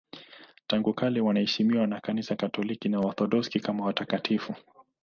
[0.67, 4.53] Tangu kale wanaheshimiwa na Kanisa Katoliki na Waorthodoksi kama watakatifu.